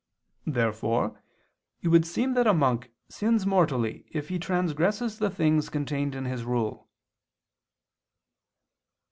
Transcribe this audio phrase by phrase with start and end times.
[0.47, 1.21] Therefore
[1.83, 6.25] it would seem that a monk sins mortally if he transgresses the things contained in
[6.25, 6.89] his rule.